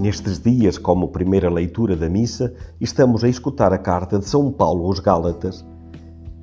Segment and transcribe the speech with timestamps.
[0.00, 4.86] Nestes dias, como primeira leitura da missa, estamos a escutar a carta de São Paulo
[4.86, 5.62] aos Gálatas.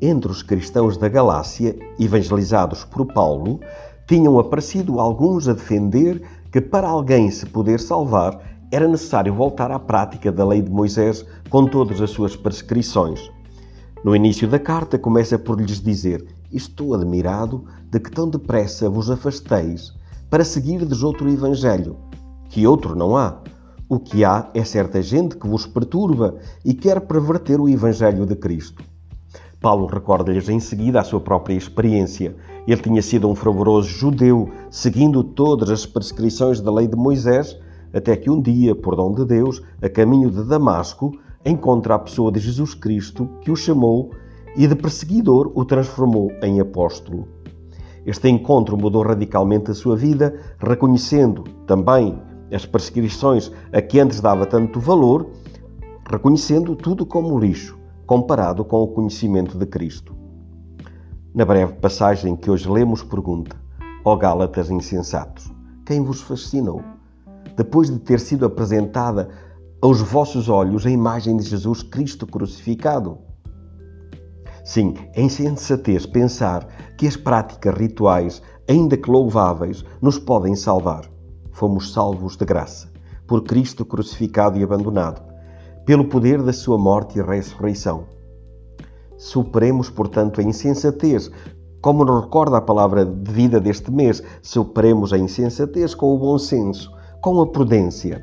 [0.00, 3.60] Entre os cristãos da Galácia, evangelizados por Paulo,
[4.06, 8.40] tinham aparecido alguns a defender que para alguém se poder salvar
[8.70, 13.30] era necessário voltar à prática da lei de Moisés com todas as suas prescrições.
[14.02, 19.10] No início da carta, começa por lhes dizer: Estou admirado de que tão depressa vos
[19.10, 19.92] afasteis
[20.30, 21.98] para seguirdes outro evangelho,
[22.52, 23.38] que outro não há.
[23.88, 28.36] O que há é certa gente que vos perturba e quer perverter o evangelho de
[28.36, 28.84] Cristo.
[29.58, 32.36] Paulo recorda-lhes em seguida a sua própria experiência.
[32.68, 37.58] Ele tinha sido um fervoroso judeu, seguindo todas as prescrições da lei de Moisés,
[37.90, 41.10] até que um dia, por dom de Deus, a caminho de Damasco,
[41.46, 44.10] encontra a pessoa de Jesus Cristo que o chamou
[44.54, 47.26] e de perseguidor o transformou em apóstolo.
[48.04, 52.20] Este encontro mudou radicalmente a sua vida, reconhecendo também
[52.52, 55.30] as prescrições a que antes dava tanto valor,
[56.10, 60.14] reconhecendo tudo como lixo, comparado com o conhecimento de Cristo.
[61.34, 63.56] Na breve passagem que hoje lemos, pergunta:
[64.04, 65.50] Ó Gálatas insensatos,
[65.86, 66.82] quem vos fascinou?
[67.56, 69.28] depois de ter sido apresentada
[69.80, 73.18] aos vossos olhos a imagem de Jesus Cristo crucificado.
[74.64, 81.10] Sim, é insensatez pensar que as práticas rituais, ainda que louváveis, nos podem salvar.
[81.52, 82.90] Fomos salvos de graça,
[83.26, 85.22] por Cristo crucificado e abandonado,
[85.84, 88.04] pelo poder da sua morte e ressurreição.
[89.18, 91.30] Superemos, portanto, a insensatez,
[91.80, 96.38] como nos recorda a palavra de vida deste mês, superemos a insensatez com o bom
[96.38, 98.20] senso, com a prudência.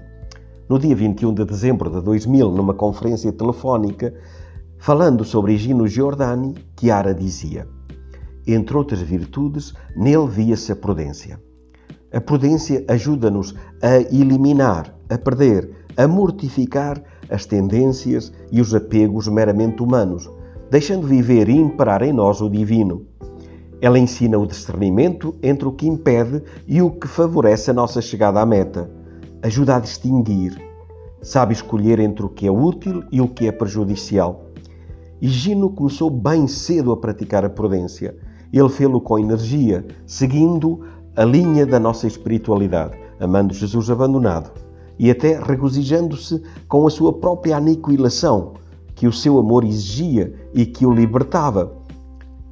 [0.67, 4.13] No dia 21 de dezembro de 2000, numa conferência telefónica,
[4.77, 7.67] falando sobre Higino Giordani, Chiara dizia:
[8.45, 11.39] Entre outras virtudes, nele via-se a prudência.
[12.11, 19.83] A prudência ajuda-nos a eliminar, a perder, a mortificar as tendências e os apegos meramente
[19.83, 20.27] humanos,
[20.71, 23.05] deixando viver e imperar em nós o divino.
[23.79, 28.41] Ela ensina o discernimento entre o que impede e o que favorece a nossa chegada
[28.41, 28.89] à meta.
[29.43, 30.59] Ajuda a distinguir.
[31.21, 34.45] Sabe escolher entre o que é útil e o que é prejudicial.
[35.21, 38.15] Higino começou bem cedo a praticar a prudência.
[38.51, 40.81] Ele fê-lo com energia, seguindo
[41.19, 44.51] a linha da nossa espiritualidade, amando Jesus abandonado
[44.97, 48.53] e até regozijando-se com a sua própria aniquilação,
[48.95, 51.79] que o seu amor exigia e que o libertava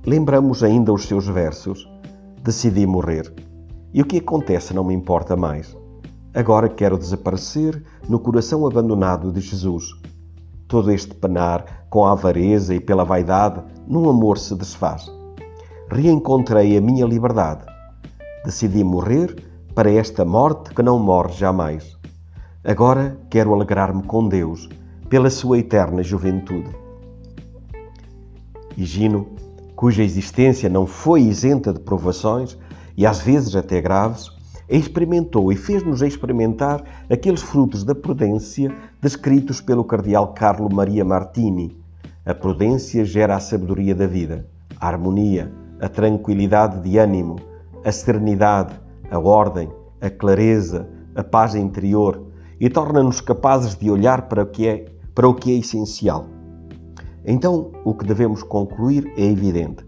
[0.08, 1.86] Lembramos ainda os seus versos.
[2.42, 3.30] Decidi morrer.
[3.94, 5.76] E o que acontece não me importa mais.
[6.34, 9.84] Agora quero desaparecer no coração abandonado de Jesus.
[10.66, 15.12] Todo este penar com a avareza e pela vaidade, num amor se desfaz.
[15.92, 17.66] Reencontrei a minha liberdade.
[18.48, 19.44] Decidi morrer
[19.76, 21.98] para esta morte que não morre jamais.
[22.64, 24.70] Agora quero alegrar-me com Deus
[25.10, 26.74] pela sua eterna juventude.
[28.78, 29.28] Higino
[29.76, 32.58] cuja existência não foi isenta de provações
[32.96, 34.32] e às vezes até graves,
[34.70, 41.78] experimentou e fez-nos experimentar aqueles frutos da prudência descritos pelo cardeal Carlo Maria Martini.
[42.26, 44.48] A prudência gera a sabedoria da vida,
[44.80, 47.36] a harmonia, a tranquilidade de ânimo,
[47.88, 49.70] a serenidade, a ordem,
[50.02, 52.28] a clareza, a paz interior
[52.60, 56.38] e torna-nos capazes de olhar para o que é, para o que é essencial
[57.30, 59.86] então, o que devemos concluir é evidente.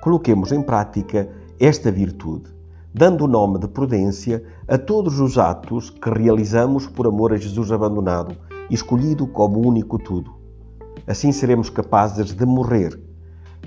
[0.00, 2.48] Coloquemos em prática esta virtude,
[2.94, 7.72] dando o nome de prudência a todos os atos que realizamos por amor a Jesus
[7.72, 8.36] abandonado,
[8.70, 10.32] escolhido como único tudo.
[11.08, 12.96] Assim seremos capazes de morrer,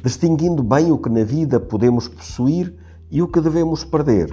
[0.02, 2.74] distinguindo bem o que na vida podemos possuir
[3.12, 4.30] e o que devemos perder.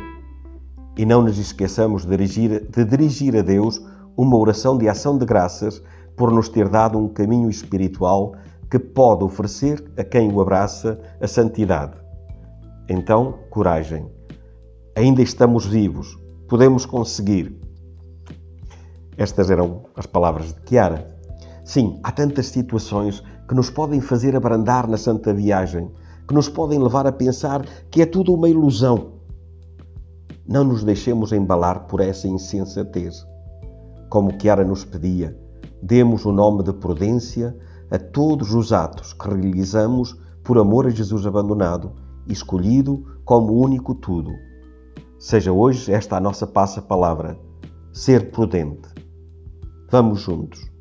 [0.96, 3.82] E não nos esqueçamos de dirigir, de dirigir a Deus
[4.16, 5.82] uma oração de ação de graças
[6.16, 8.34] por nos ter dado um caminho espiritual
[8.70, 11.96] que pode oferecer a quem o abraça a santidade.
[12.88, 14.06] Então, coragem.
[14.96, 16.18] Ainda estamos vivos,
[16.48, 17.60] podemos conseguir.
[19.16, 21.06] Estas eram as palavras de Chiara.
[21.64, 25.90] Sim, há tantas situações que nos podem fazer abrandar na santa viagem,
[26.26, 29.12] que nos podem levar a pensar que é tudo uma ilusão.
[30.48, 33.26] Não nos deixemos embalar por essa insensatez.
[34.08, 35.36] Como Chiara nos pedia,
[35.82, 37.56] demos o nome de prudência
[37.90, 41.92] a todos os atos que realizamos por amor a Jesus abandonado,
[42.28, 44.30] escolhido como único tudo.
[45.18, 47.38] Seja hoje esta a nossa passa-palavra,
[47.92, 48.88] ser prudente.
[49.90, 50.75] Vamos juntos.